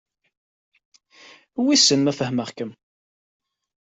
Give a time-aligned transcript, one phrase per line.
[1.65, 2.71] Wissen ma fehmeɣ-kem?